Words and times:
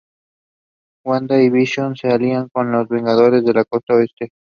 Wanda 1.05 1.39
y 1.39 1.51
Visión 1.51 1.95
se 1.95 2.07
alían 2.07 2.49
con 2.49 2.71
los 2.71 2.87
Vengadores 2.87 3.45
de 3.45 3.53
la 3.53 3.65
Costa 3.65 3.93
Oeste. 3.93 4.31